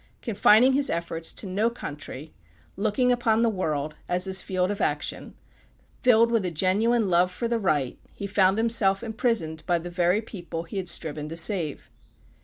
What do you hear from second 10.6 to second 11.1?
he had